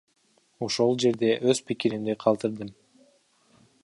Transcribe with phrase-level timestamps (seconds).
[0.67, 2.73] Ошол жерде өз пикиримди калтырдым.